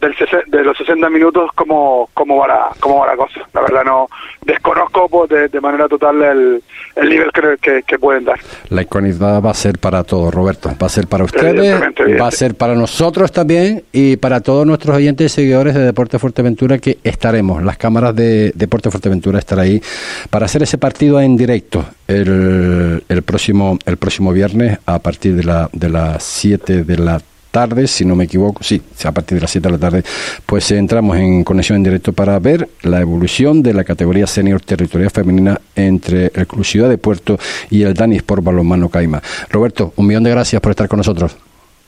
[0.00, 0.14] del
[0.46, 3.40] de los 60 minutos cómo, cómo, va la, cómo va la cosa.
[3.52, 4.08] La verdad no
[4.42, 6.62] desconozco pues, de, manera total el,
[6.96, 8.40] el nivel que, que, pueden dar.
[8.70, 10.70] La incógnita va a ser para todos, Roberto.
[10.80, 11.80] Va a ser para ustedes,
[12.20, 16.18] va a ser para nosotros también y para todos nuestros oyentes y seguidores de Deporte
[16.18, 17.62] Fuerteventura que estaremos.
[17.62, 19.82] Las cámaras de Deporte Fuerteventura estarán ahí
[20.30, 25.44] para hacer ese partido en directo el, el próximo el próximo viernes a partir de
[25.44, 29.42] la de las 7 de la tarde, si no me equivoco, sí, a partir de
[29.42, 30.02] las 7 de la tarde,
[30.46, 35.10] pues entramos en conexión en directo para ver la evolución de la categoría senior territorial
[35.10, 37.38] femenina entre el Club Ciudad de Puerto
[37.70, 39.22] y el Dani Sport Balonmano Caima.
[39.50, 41.36] Roberto, un millón de gracias por estar con nosotros.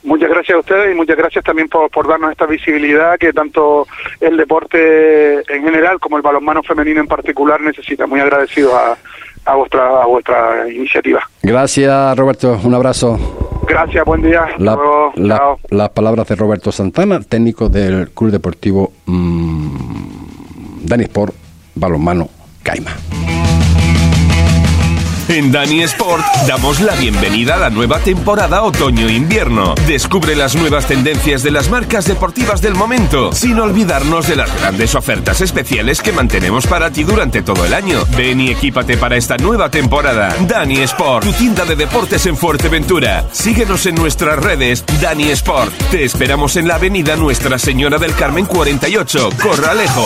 [0.03, 3.87] Muchas gracias a ustedes y muchas gracias también por, por darnos esta visibilidad que tanto
[4.19, 8.05] el deporte en general como el balonmano femenino en particular necesita.
[8.05, 8.97] Muy agradecido a,
[9.45, 11.21] a vuestra, a vuestra iniciativa.
[11.41, 12.59] Gracias, Roberto.
[12.63, 13.17] Un abrazo.
[13.67, 14.45] Gracias, buen día.
[15.69, 21.33] las palabras de Roberto Santana, técnico del Club Deportivo mmm, Dani Sport
[21.75, 22.29] Balonmano
[22.61, 22.91] Caima.
[25.29, 29.73] En Dani Sport damos la bienvenida a la nueva temporada otoño-invierno.
[29.87, 34.95] Descubre las nuevas tendencias de las marcas deportivas del momento, sin olvidarnos de las grandes
[34.95, 38.03] ofertas especiales que mantenemos para ti durante todo el año.
[38.17, 40.35] Ven y equípate para esta nueva temporada.
[40.41, 43.25] Dani Sport, tu tienda de deportes en Fuerteventura.
[43.31, 45.73] Síguenos en nuestras redes Dani Sport.
[45.89, 50.05] Te esperamos en la avenida Nuestra Señora del Carmen 48, Corralejo.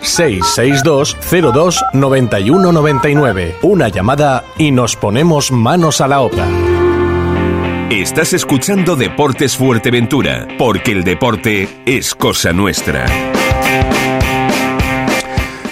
[0.00, 1.16] 662
[1.52, 3.56] 02 91 99.
[3.62, 6.46] Una llamada y nos ponemos manos a la obra.
[7.90, 13.06] Estás escuchando Deportes Fuerteventura, porque el deporte es cosa nuestra.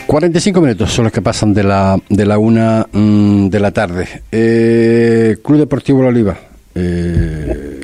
[0.07, 4.23] 45 minutos son los que pasan de la, de la una mm, de la tarde.
[4.33, 6.37] Eh, Club Deportivo La Oliva.
[6.75, 7.81] Eh,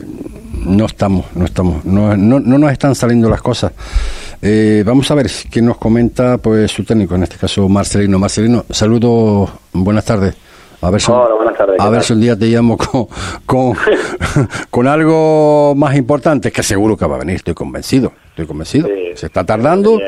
[0.65, 3.73] no estamos, no estamos, no, no, no nos están saliendo las cosas.
[4.45, 8.19] Eh, vamos a ver qué nos comenta pues su técnico, en este caso Marcelino.
[8.19, 10.35] Marcelino, saludos, buenas tardes.
[10.83, 13.07] A ver si, a ver si un día te llamo con,
[13.47, 13.77] con,
[14.71, 18.89] con, algo más importante, que seguro que va a venir, estoy convencido, estoy convencido.
[19.15, 20.01] Se está tardando,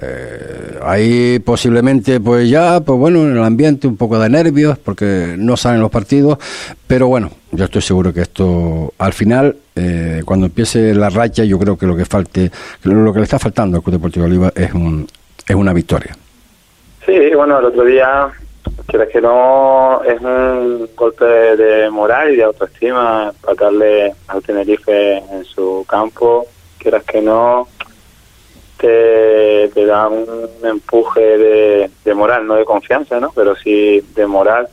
[0.00, 5.34] eh, ahí posiblemente pues ya, pues bueno, en el ambiente un poco de nervios, porque
[5.36, 6.38] no salen los partidos,
[6.86, 11.58] pero bueno, yo estoy seguro que esto al final, eh, cuando empiece la racha, yo
[11.58, 12.52] creo que lo que falte,
[12.84, 15.08] lo que le está faltando al Club Deportivo Oliva es, un,
[15.44, 16.16] es una victoria.
[17.04, 18.30] Sí, bueno, el otro día
[18.86, 25.44] Quieres que no, es un golpe de moral y de autoestima darle al Tenerife en
[25.44, 26.46] su campo.
[26.78, 27.68] Quieras que no,
[28.78, 33.30] te, te da un empuje de, de, moral, no de confianza, ¿no?
[33.34, 34.68] Pero sí de moral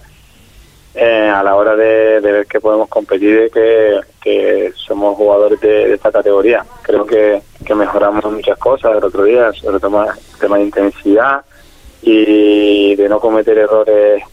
[0.96, 5.94] eh, a la hora de, ver que podemos competir y que, que somos jugadores de,
[5.94, 6.66] esta categoría.
[6.82, 11.42] Creo que, que mejoramos muchas cosas el otro día, sobre todo el tema de intensidad
[12.02, 14.24] y de no cometer errores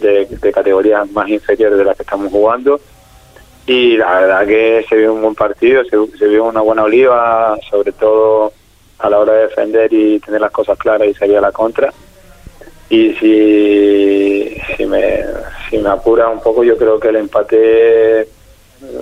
[0.00, 2.80] de, categorías más inferiores de las que estamos jugando.
[3.66, 7.92] Y la verdad que se vio un buen partido, se, vio una buena oliva, sobre
[7.92, 8.52] todo
[8.98, 11.92] a la hora de defender y tener las cosas claras y salir a la contra.
[12.88, 15.24] y si, si, me,
[15.68, 18.28] si me apura un poco, yo creo que el empate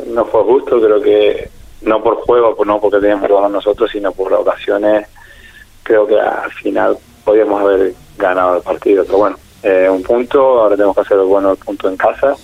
[0.08, 1.48] no fue justo, creo que
[1.82, 5.06] no por juego, pues no porque teníamos todos nosotros, sino por las ocasiones,
[5.84, 9.04] creo que al final podíamos haber ganado el partido.
[9.04, 12.34] Pero bueno, eh, un punto, ahora tenemos que hacer el bueno el punto en casa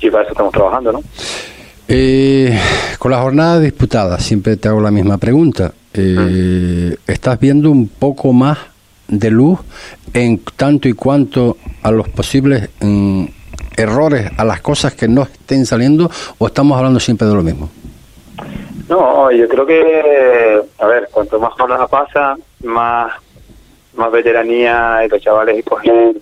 [0.00, 1.02] y para eso estamos trabajando, ¿no?
[1.88, 2.56] Eh,
[2.98, 5.72] con la jornada disputada, siempre te hago la misma pregunta.
[5.92, 8.58] Eh, ¿Estás viendo un poco más
[9.08, 9.58] de luz
[10.14, 13.24] en tanto y cuanto a los posibles mm,
[13.76, 17.68] errores, a las cosas que no estén saliendo, o estamos hablando siempre de lo mismo?
[18.88, 23.12] No, yo creo que, a ver, cuanto más jornada pasa, más,
[23.94, 26.20] más veteranía y los chavales cogen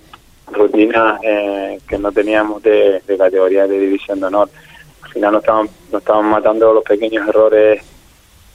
[0.53, 4.49] rutinas eh, que no teníamos de, categoría de división de honor.
[5.03, 7.83] Al final nos estaban, nos estaban matando los pequeños errores,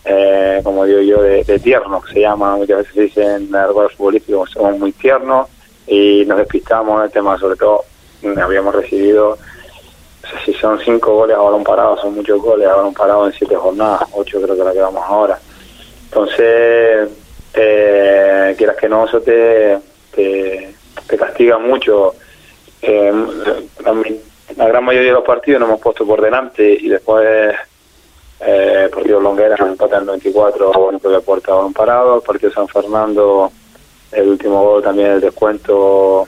[0.05, 3.89] eh, como digo yo, de, de tiernos, se llama, muchas veces se dice en el
[3.95, 5.47] futbolístico, somos muy tiernos
[5.87, 7.83] y nos despistamos en el tema, sobre todo
[8.41, 9.37] habíamos recibido
[10.45, 13.55] si son cinco goles a balón parado, son muchos goles a balón parado en siete
[13.55, 15.37] jornadas, ocho creo que la quedamos ahora.
[16.05, 17.09] Entonces,
[17.53, 19.77] eh, quieras que no, eso te,
[20.13, 20.73] te,
[21.17, 22.15] castiga mucho.
[22.81, 23.13] Eh,
[24.55, 27.55] la, gran mayoría de los partidos nos hemos puesto por delante y después
[28.39, 32.21] eh, el partido Longuera nos empata en 94 bonito de puerta a balón parado, el
[32.21, 33.51] partido San Fernando,
[34.11, 36.27] el último gol también el descuento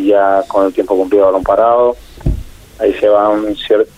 [0.00, 1.96] ya con el tiempo cumplido balón parado
[2.78, 3.92] ahí se van ciertos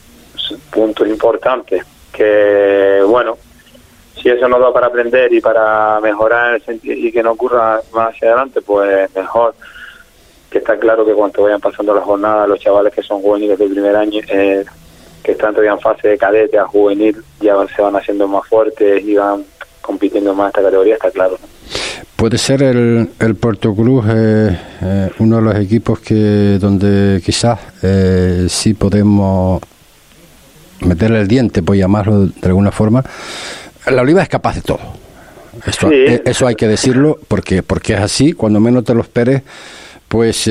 [0.71, 3.37] puntos importantes que, bueno,
[4.21, 8.29] si eso nos da para aprender y para mejorar y que no ocurra más hacia
[8.29, 9.55] adelante, pues mejor.
[10.51, 13.71] Que está claro que cuando vayan pasando las jornadas, los chavales que son juveniles del
[13.71, 14.65] primer año, eh,
[15.23, 19.03] que están todavía en fase de cadete a juvenil, ya se van haciendo más fuertes
[19.03, 19.45] y van
[19.83, 21.37] compitiendo más en esta categoría, está claro.
[22.17, 27.61] Puede ser el, el Puerto Cruz eh, eh, uno de los equipos que donde quizás
[27.83, 29.61] eh, sí podemos
[30.81, 33.05] meterle el diente, por llamarlo de alguna forma.
[33.87, 34.81] La Oliva es capaz de todo.
[35.67, 38.33] Eso, eso hay que decirlo porque porque es así.
[38.33, 39.43] Cuando menos te lo esperes,
[40.09, 40.51] pues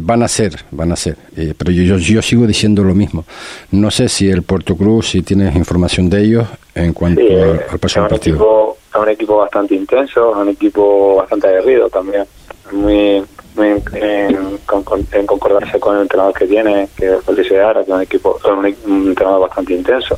[0.00, 1.16] van a ser, van a ser.
[1.56, 3.24] pero yo, yo, sigo diciendo lo mismo.
[3.70, 8.08] No sé si el Puerto Cruz, si tienes información de ellos en cuanto al, próximo
[8.08, 12.24] partido es un equipo bastante intenso, es un equipo bastante aguerrido también,
[12.70, 13.24] muy,
[13.56, 19.08] muy en, concordancia con el entrenador que tiene, que es que es un equipo, un,
[19.08, 20.16] entrenador bastante intenso.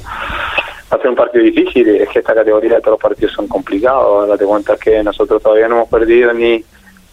[0.93, 3.49] Va a ser un partido difícil, es que esta categoría de todos los partidos son
[3.49, 6.65] complicados, date cuenta que nosotros todavía no hemos perdido ni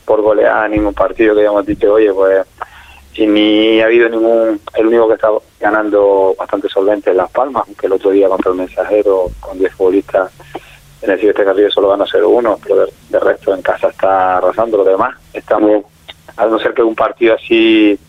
[0.05, 2.45] por golear ningún partido que hayamos dicho, oye, pues
[3.15, 7.63] y ni ha habido ningún, el único que está ganando bastante solvente es Las Palmas,
[7.67, 10.31] aunque el otro día contra el Mensajero con 10 futbolistas
[11.01, 14.37] en el Silvestre Carrillo solo van a ser uno, pero de, resto en casa está
[14.37, 15.15] arrasando lo demás.
[15.33, 15.83] Estamos,
[16.37, 17.99] a no ser que un partido así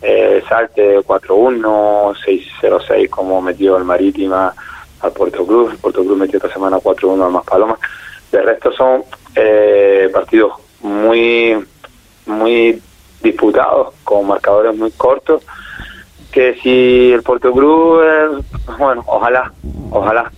[0.00, 2.16] eh, salte 4-1,
[2.60, 4.54] 6-0-6 como metió el Marítima
[5.00, 7.78] al Puerto Cruz, el Puerto Cruz metió esta semana 4-1 al Más Paloma.
[8.32, 11.56] De resto son eh, partidos muy,
[12.26, 12.82] muy
[13.22, 15.42] disputados, con marcadores muy cortos,
[16.30, 18.28] que si el Puerto Cruz, eh,
[18.78, 19.52] bueno, ojalá,
[19.90, 20.30] ojalá,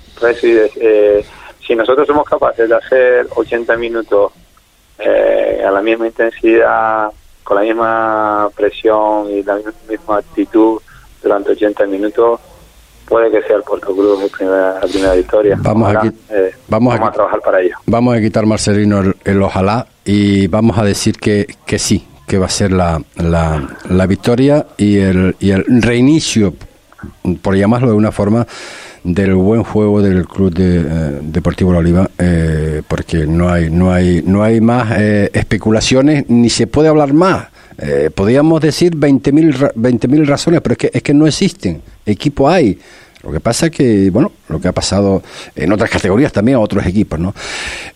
[0.42, 1.24] eh,
[1.66, 4.32] si nosotros somos capaces de hacer 80 minutos
[4.98, 7.10] eh, a la misma intensidad,
[7.42, 10.80] con la misma presión y la misma actitud
[11.22, 12.40] durante 80 minutos,
[13.10, 15.58] puede que sea el Puerto Cruz la primera victoria.
[15.60, 17.74] Vamos, a, eh, vamos, a, trabajar para ello.
[17.84, 22.46] Vamos a quitar, Marcelino, el, ojalá y vamos a decir que, que sí, que va
[22.46, 26.54] a ser la, la, la victoria y el, y el reinicio,
[27.42, 28.46] por llamarlo de una forma,
[29.02, 33.92] del buen juego del Club de, eh, Deportivo La Oliva, eh, porque no hay, no
[33.92, 37.48] hay, no hay más eh, especulaciones, ni se puede hablar más.
[38.14, 41.82] Podríamos decir 20.000 20 razones, pero es que, es que no existen.
[42.04, 42.78] Equipo hay.
[43.22, 45.22] Lo que pasa es que, bueno, lo que ha pasado
[45.54, 47.34] en otras categorías también a otros equipos, ¿no?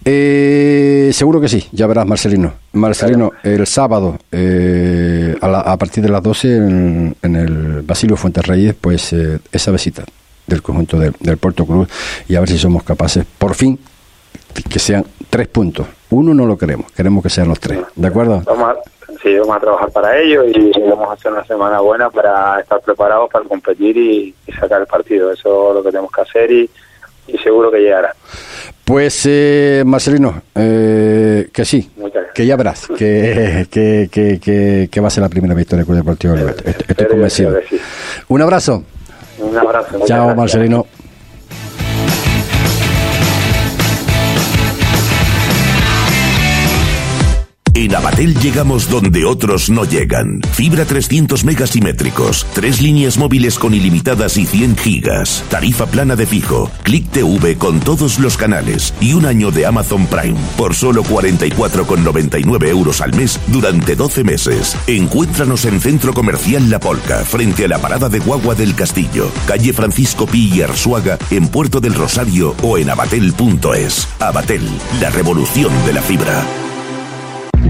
[0.04, 2.52] seguro que sí, ya verás, Marcelino.
[2.72, 4.18] Marcelino, el sábado,
[5.40, 9.14] a, partir de las 12 en, el Basilio Fuentes Reyes, pues
[9.50, 10.04] esa visita
[10.46, 11.88] del conjunto del Puerto Cruz
[12.28, 13.78] y a ver si somos capaces, por fin,
[14.68, 15.86] que sean tres puntos.
[16.10, 17.78] Uno no lo queremos, queremos que sean los tres.
[17.96, 18.42] ¿De acuerdo?
[18.44, 18.76] Vamos a,
[19.38, 23.30] vamos a trabajar para ello y vamos a hacer una semana buena para estar preparados
[23.30, 25.32] para competir y, sacar el partido.
[25.32, 26.70] Eso es lo que tenemos que hacer y,
[27.42, 28.14] seguro que llegará.
[28.84, 31.90] Pues, eh, Marcelino, eh, que sí,
[32.34, 36.02] que ya verás que, que, que, que, va a ser la primera victoria con el
[36.02, 37.58] Deportivo Estoy, estoy convencido.
[38.28, 38.84] Un abrazo.
[39.38, 40.00] Un abrazo.
[40.06, 40.86] Chao, Marcelino.
[47.76, 50.40] En Abatel llegamos donde otros no llegan.
[50.52, 56.70] Fibra 300 megasimétricos, tres líneas móviles con ilimitadas y 100 gigas, tarifa plana de fijo,
[56.84, 62.68] Click TV con todos los canales y un año de Amazon Prime por solo 44,99
[62.68, 64.76] euros al mes durante 12 meses.
[64.86, 69.72] Encuéntranos en Centro Comercial La Polca, frente a la parada de Guagua del Castillo, calle
[69.72, 74.08] Francisco Pi y Arzuaga, en Puerto del Rosario o en abatel.es.
[74.20, 74.62] Abatel,
[75.00, 76.44] la revolución de la fibra.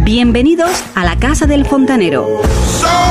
[0.03, 2.41] Bienvenidos a la Casa del Fontanero.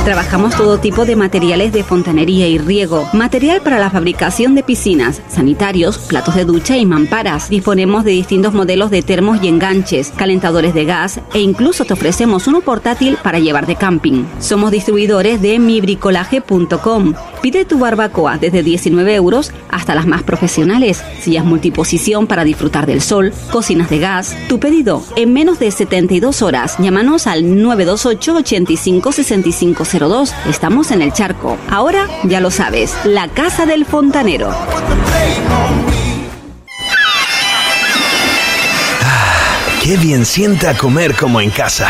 [0.03, 5.21] Trabajamos todo tipo de materiales de fontanería y riego, material para la fabricación de piscinas,
[5.29, 7.49] sanitarios, platos de ducha y mamparas.
[7.49, 12.47] Disponemos de distintos modelos de termos y enganches, calentadores de gas e incluso te ofrecemos
[12.47, 14.25] uno portátil para llevar de camping.
[14.39, 17.13] Somos distribuidores de mibricolaje.com.
[17.41, 23.01] Pide tu barbacoa desde 19 euros hasta las más profesionales, sillas multiposición para disfrutar del
[23.01, 24.35] sol, cocinas de gas.
[24.49, 26.72] Tu pedido en menos de 72 horas.
[26.79, 30.33] Llámanos al 928 85 6502.
[30.49, 31.57] Estamos en el charco.
[31.69, 34.49] Ahora ya lo sabes, la casa del fontanero.
[39.83, 41.89] Qué bien sienta comer como en casa.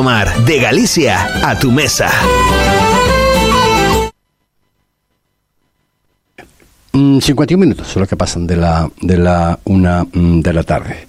[0.03, 2.09] Mar, de Galicia a tu mesa.
[6.93, 10.63] Mm, 51 minutos son los que pasan de la, de la una mm, de la
[10.63, 11.07] tarde.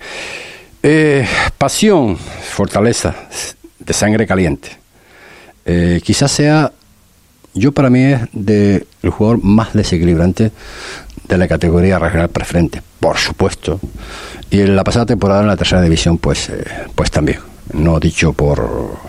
[0.83, 1.27] Eh,
[1.59, 3.15] pasión, fortaleza,
[3.79, 4.71] de sangre caliente.
[5.65, 6.73] Eh, quizás sea,
[7.55, 10.51] yo para mí es de, el jugador más desequilibrante
[11.29, 13.81] de la categoría regional preferente, por supuesto.
[14.51, 16.65] Y en la pasada temporada en la tercera división, pues, eh,
[16.95, 18.61] pues también no dicho por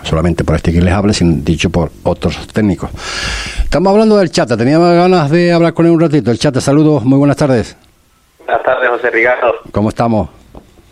[0.04, 2.90] solamente por este que les hable, sino dicho por otros técnicos.
[3.64, 6.32] Estamos hablando del Chata, teníamos ganas de hablar con él un ratito.
[6.32, 7.76] El Chata, saludos, muy buenas tardes.
[8.40, 9.56] Buenas tardes, José Ricardo.
[9.72, 10.30] ¿Cómo estamos?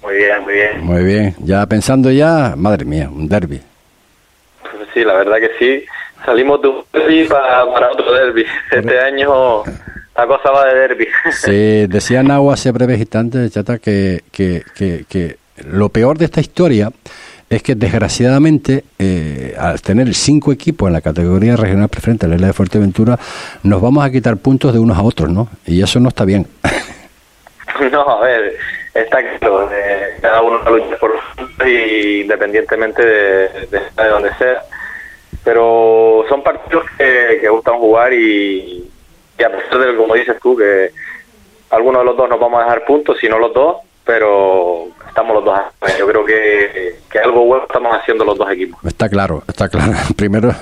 [0.01, 0.85] Muy bien, muy bien.
[0.85, 3.61] Muy bien, ya pensando ya, madre mía, un derby.
[4.63, 5.85] Pues sí, la verdad que sí.
[6.25, 8.45] Salimos de un derby para, para otro derby.
[8.71, 9.63] Este año
[10.15, 11.07] la cosa va de derby.
[11.31, 16.41] Sí, decía Nahua hace breves instantes, Chata, que, que, que, que lo peor de esta
[16.41, 16.89] historia
[17.51, 22.35] es que desgraciadamente eh, al tener cinco equipos en la categoría regional preferente de la
[22.35, 23.19] isla de Fuerteventura
[23.63, 25.49] nos vamos a quitar puntos de unos a otros, ¿no?
[25.65, 26.47] Y eso no está bien.
[27.91, 28.55] no, a ver,
[28.93, 31.11] está claro, eh, cada uno lucha por
[31.67, 34.63] y independientemente de, de, de donde sea.
[35.43, 38.89] Pero son partidos que, gustan jugar y,
[39.37, 40.91] y a pesar de como dices tú, que
[41.69, 43.77] alguno de los dos nos vamos a dejar puntos, si no los dos,
[44.11, 45.57] pero estamos los dos.
[45.97, 48.77] Yo creo que, que algo bueno estamos haciendo los dos equipos.
[48.83, 49.93] Está claro, está claro.
[50.17, 50.53] Primero,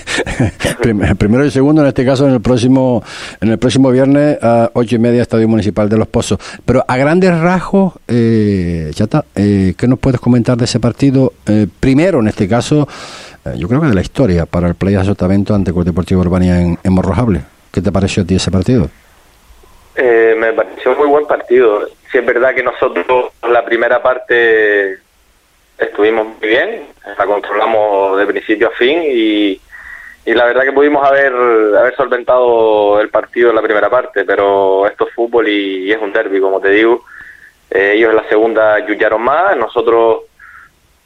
[1.18, 3.04] primero y segundo, en este caso, en el próximo,
[3.40, 6.40] en el próximo viernes a ocho y media, Estadio Municipal de Los Pozos.
[6.64, 11.34] Pero a grandes rasgos, eh, Chata, eh, ¿qué nos puedes comentar de ese partido?
[11.46, 12.88] Eh, primero, en este caso,
[13.44, 16.60] eh, yo creo que de la historia para el Playa Sotavento ante Club Deportivo Urbania
[16.60, 17.42] en, en Morrojable.
[17.70, 18.90] ¿Qué te pareció a ti ese partido?
[19.94, 21.86] Eh, me pareció muy buen partido.
[22.10, 24.98] Sí es verdad que nosotros la primera parte
[25.78, 26.86] estuvimos muy bien,
[27.18, 29.60] la controlamos de principio a fin y,
[30.24, 34.86] y la verdad que pudimos haber haber solventado el partido en la primera parte, pero
[34.86, 37.04] esto es fútbol y, y es un derby, como te digo.
[37.70, 40.22] Eh, ellos en la segunda yuyaron más, nosotros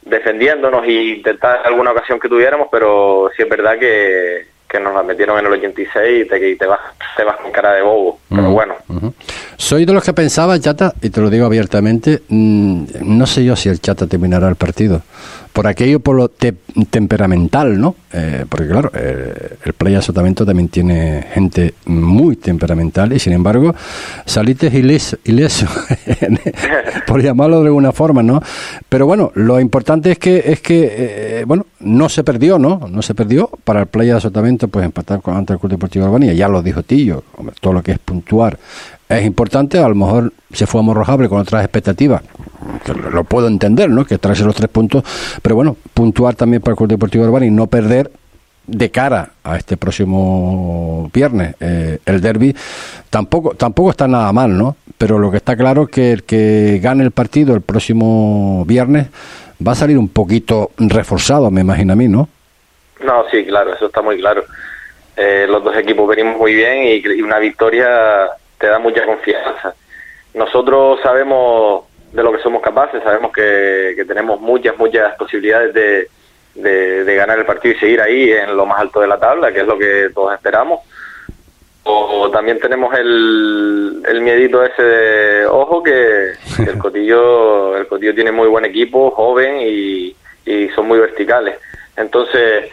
[0.01, 5.03] defendiéndonos e intentar alguna ocasión que tuviéramos, pero sí es verdad que, que nos la
[5.03, 6.79] metieron en el 86 y te, y te, vas,
[7.15, 8.19] te vas con cara de bobo.
[8.29, 8.75] Pero bueno.
[9.59, 13.55] Soy de los que pensaba, Chata, y te lo digo abiertamente, mm, no sé yo
[13.55, 15.01] si el Chata terminará el partido.
[15.51, 16.53] Por aquello, por lo te-
[16.91, 17.95] temperamental, ¿no?
[18.13, 23.73] Eh, porque claro, eh, el Playa Sotavento también tiene gente muy temperamental y sin embargo,
[24.27, 25.65] saliste ileso, ileso
[27.07, 28.39] por llamarlo de alguna forma, ¿no?
[28.87, 32.87] Pero bueno, lo importante es que, es que eh, bueno, no se perdió, ¿no?
[32.91, 33.49] No se perdió.
[33.63, 36.83] Para el Playa Sotavento, pues empatar con, ante el Club Deportivo Urbanía, ya lo dijo
[36.83, 37.23] Tillo,
[37.59, 38.59] todo lo que es puntuar
[39.09, 42.21] es importante, a lo mejor se fue a Morrojable con otras expectativas,
[43.11, 44.05] lo, puedo entender, ¿no?
[44.05, 45.03] Que traerse los tres puntos,
[45.41, 48.11] pero bueno, puntuar también para el Club Deportivo Urbano y no perder
[48.65, 52.53] de cara a este próximo viernes eh, el derby
[53.09, 56.81] tampoco tampoco está nada mal no pero lo que está claro es que el que
[56.83, 59.07] gane el partido el próximo viernes
[59.65, 62.29] va a salir un poquito reforzado, me imagino a mí, ¿no?
[63.03, 64.43] No, sí, claro, eso está muy claro.
[65.15, 67.87] Eh, los dos equipos venimos muy bien y una victoria
[68.59, 69.73] te da mucha confianza.
[70.33, 76.09] Nosotros sabemos de lo que somos capaces, sabemos que, que tenemos muchas, muchas posibilidades de,
[76.55, 79.51] de, de ganar el partido y seguir ahí en lo más alto de la tabla,
[79.51, 80.81] que es lo que todos esperamos.
[81.83, 88.13] O también tenemos el, el miedito ese de ojo que, que el Cotillo el Cotillo
[88.13, 91.57] tiene muy buen equipo, joven y, y son muy verticales.
[91.95, 92.69] Entonces,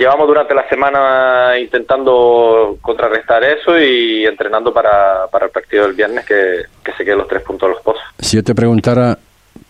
[0.00, 6.24] llevamos durante la semana intentando contrarrestar eso y entrenando para, para el partido del viernes
[6.24, 8.02] que, que se queden los tres puntos a los pozos.
[8.18, 9.18] Si yo te preguntara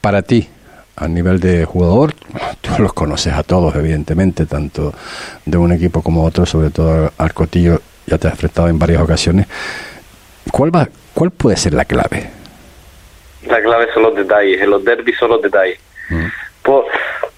[0.00, 0.48] para ti,
[0.96, 2.12] a nivel de jugador,
[2.60, 4.94] tú los conoces a todos, evidentemente, tanto
[5.44, 9.02] de un equipo como otro, sobre todo al Cotillo, ya te has enfrentado en varias
[9.02, 9.46] ocasiones.
[10.52, 12.30] ¿Cuál, va, ¿Cuál puede ser la clave?
[13.46, 15.78] La clave son los detalles, en los derbis son los detalles.
[16.62, 16.84] Pues,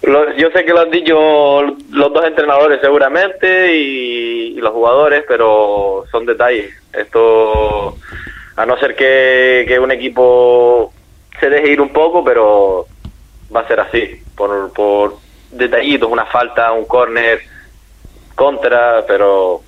[0.02, 5.24] lo- yo sé que lo han dicho los dos entrenadores seguramente y, y los jugadores,
[5.26, 6.72] pero son detalles.
[6.92, 7.98] Esto,
[8.56, 10.92] a no ser que, que un equipo
[11.40, 12.88] se deje ir un poco, pero
[13.54, 15.18] va a ser así, por, por
[15.50, 17.40] detallitos, una falta, un córner,
[18.34, 19.62] contra, pero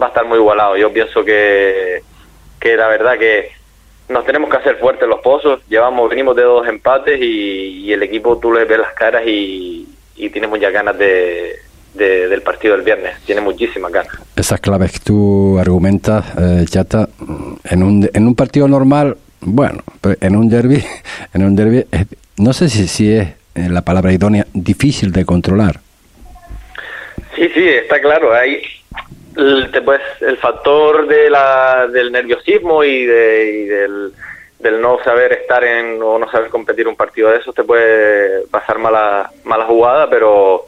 [0.00, 0.76] va a estar muy igualado.
[0.76, 2.02] Yo pienso que,
[2.58, 3.50] que la verdad que
[4.10, 5.60] nos tenemos que hacer fuertes los pozos.
[5.68, 9.86] Llevamos, venimos de dos empates y, y el equipo tú le ves las caras y,
[10.16, 11.56] y tiene muchas ganas de,
[11.94, 13.14] de- del partido del viernes.
[13.24, 14.12] Tiene muchísimas ganas.
[14.36, 17.08] Esas claves que tú argumentas, eh, Chata,
[17.64, 20.82] en un, en un partido normal, bueno, pero en un derby,
[21.34, 21.84] en un derby,
[22.36, 25.80] no sé si, si es eh, la palabra idónea, difícil de controlar.
[27.36, 28.34] Sí, sí, está claro.
[28.34, 28.60] Hay
[29.34, 34.12] puedes- el factor de la, del nerviosismo y, de, y del,
[34.58, 38.46] del no saber estar en o no saber competir un partido de esos te puede
[38.48, 40.64] pasar mala, mala jugada, pero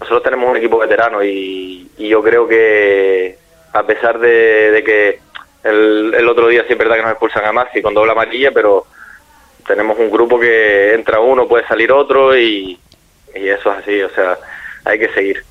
[0.00, 3.36] nosotros tenemos un equipo veterano y, y yo creo que
[3.72, 5.20] a pesar de, de que
[5.64, 8.50] el, el otro día sí es verdad que nos expulsan a Maxi con doble amarilla,
[8.50, 8.86] pero
[9.66, 12.78] tenemos un grupo que entra uno, puede salir otro y,
[13.34, 14.36] y eso es así, o sea,
[14.84, 15.44] hay que seguir.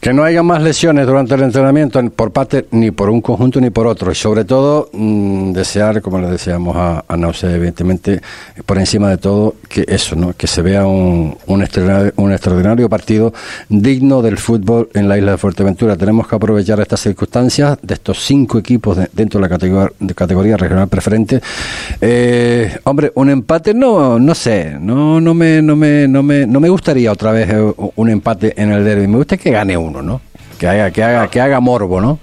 [0.00, 3.68] Que no haya más lesiones durante el entrenamiento por parte ni por un conjunto ni
[3.68, 4.10] por otro.
[4.10, 8.22] Y sobre todo, mm, desear, como le deseamos a, a Nausea, evidentemente,
[8.64, 10.32] por encima de todo, que eso, ¿no?
[10.34, 13.34] que se vea un, un, extraordinario, partido
[13.68, 15.96] digno del fútbol en la isla de Fuerteventura.
[15.96, 20.14] Tenemos que aprovechar estas circunstancias de estos cinco equipos de- dentro de la categoría, de
[20.14, 21.42] categoría regional preferente.
[22.00, 26.58] Eh, hombre, un empate, no, no sé, no, no me, no me, no me, no
[26.58, 29.06] me gustaría otra vez eh, un empate en el derby.
[29.06, 30.20] Me gusta que gane uno, ¿no?
[30.58, 32.18] Que haga, que haga, que haga morbo, ¿no?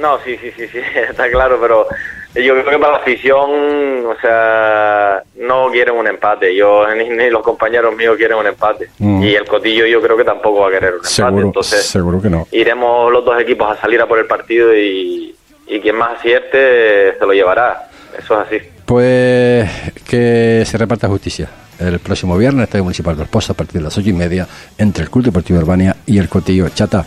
[0.00, 0.78] No, sí, sí, sí, sí,
[1.10, 1.86] está claro, pero
[2.34, 6.54] yo creo que para la afición, o sea, no quieren un empate.
[6.54, 8.88] Yo ni, ni los compañeros míos quieren un empate.
[8.98, 9.22] Mm.
[9.22, 11.14] Y el Cotillo yo creo que tampoco va a querer un empate.
[11.14, 12.46] Seguro, Entonces seguro que no.
[12.52, 15.34] iremos los dos equipos a salir a por el partido y,
[15.66, 17.88] y quien más acierte se lo llevará.
[18.18, 18.58] Eso es así.
[18.86, 19.70] Pues
[20.08, 21.48] que se reparta justicia
[21.88, 24.46] el próximo viernes, Estadio Municipal de Los Pozos, a partir de las ocho y media,
[24.78, 26.68] entre el Club Deportivo Urbania y el Cotillo.
[26.68, 27.04] Chata,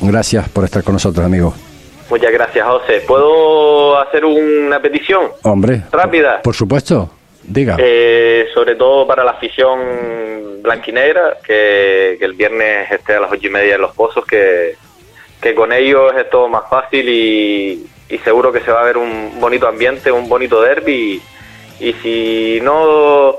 [0.00, 1.54] gracias por estar con nosotros, amigo.
[2.10, 3.02] Muchas gracias, José.
[3.06, 5.30] ¿Puedo hacer una petición?
[5.42, 6.40] Hombre, Rápida.
[6.42, 7.10] por supuesto,
[7.42, 7.76] diga.
[7.78, 9.78] Eh, sobre todo para la afición
[10.62, 14.74] blanquinegra, que, que el viernes esté a las ocho y media en los pozos, que,
[15.40, 18.96] que con ellos es todo más fácil y, y seguro que se va a ver
[18.96, 21.20] un bonito ambiente, un bonito derby.
[21.80, 23.36] Y, y si no,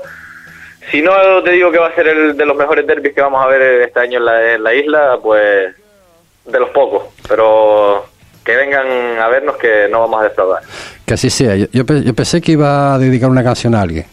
[0.90, 3.42] si no te digo que va a ser el de los mejores derbis que vamos
[3.44, 5.74] a ver este año en la, en la isla, pues
[6.46, 7.04] de los pocos.
[7.28, 8.04] Pero
[8.44, 8.86] que vengan
[9.18, 10.62] a vernos que no vamos a defraudar.
[11.06, 11.56] Que así sea.
[11.56, 14.06] Yo, yo pe- yo pensé que iba a dedicar una canción a alguien.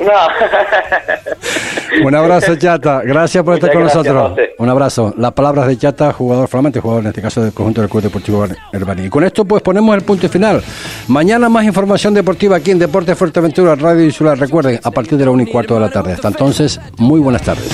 [0.00, 0.12] No.
[2.06, 3.02] Un abrazo, Chata.
[3.02, 4.30] Gracias por estar con nosotros.
[4.30, 4.54] José.
[4.58, 5.14] Un abrazo.
[5.16, 8.46] Las palabras de Chata, jugador flamante, jugador en este caso del conjunto del Club Deportivo
[8.72, 9.06] Herbani.
[9.06, 10.62] Y con esto, pues ponemos el punto final.
[11.08, 14.38] Mañana más información deportiva aquí en Deportes Fuerteventura, Radio Insular.
[14.38, 16.12] Recuerden, a partir de la 1 y cuarto de la tarde.
[16.12, 17.68] Hasta entonces, muy buenas tardes.